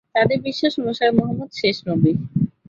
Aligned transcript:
তাঁদের 0.15 0.39
বিশ্বাস 0.47 0.73
অনুসারে 0.81 1.11
মুহাম্মদ 1.17 1.49
শেষ 1.61 1.75
নবী। 1.89 2.11